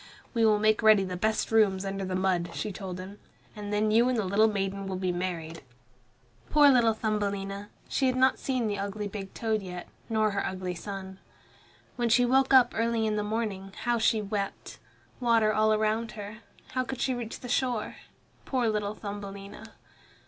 "We 0.33 0.43
will 0.43 0.57
make 0.57 0.81
ready 0.81 1.03
the 1.03 1.15
best 1.15 1.51
rooms 1.51 1.85
under 1.85 2.03
the 2.03 2.15
mud," 2.15 2.55
she 2.55 2.71
told 2.71 2.99
him, 2.99 3.19
"and 3.55 3.71
then 3.71 3.91
you 3.91 4.09
and 4.09 4.17
the 4.17 4.25
little 4.25 4.47
maiden 4.47 4.87
will 4.87 4.95
be 4.95 5.11
married." 5.11 5.61
Poor 6.49 6.69
little 6.69 6.95
Thumbelina! 6.95 7.69
She 7.87 8.07
had 8.07 8.15
not 8.15 8.39
seen 8.39 8.65
the 8.65 8.79
ugly 8.79 9.07
big 9.07 9.31
toad 9.35 9.61
yet, 9.61 9.87
nor 10.09 10.31
her 10.31 10.43
ugly 10.43 10.73
son. 10.73 11.19
When 11.97 12.09
she 12.09 12.25
woke 12.25 12.51
up 12.51 12.73
early 12.75 13.05
in 13.05 13.15
the 13.15 13.21
morning, 13.21 13.73
how 13.83 13.99
she 13.99 14.23
wept! 14.23 14.79
Water 15.19 15.53
all 15.53 15.71
around 15.71 16.13
her! 16.13 16.39
How 16.69 16.83
could 16.83 16.99
she 16.99 17.13
reach 17.13 17.41
the 17.41 17.47
shore? 17.47 17.97
Poor 18.43 18.67
little 18.69 18.95
Thumbelina! 18.95 19.75